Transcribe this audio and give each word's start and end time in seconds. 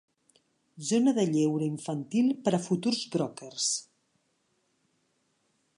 Zona 0.91 1.13
de 1.17 1.25
lleure 1.33 1.67
infantil 1.73 2.31
per 2.47 2.55
a 2.57 2.61
futurs 2.69 3.03
brokers. 3.17 3.69